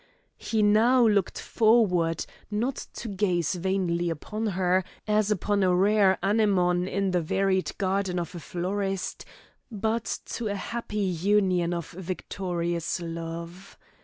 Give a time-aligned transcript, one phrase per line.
[0.39, 6.87] He now looked forward, not to gaze vainly upon her, as upon a rare anemone
[6.91, 9.25] in the varied garden of a florist,
[9.69, 13.77] but to a happy union of victorious love.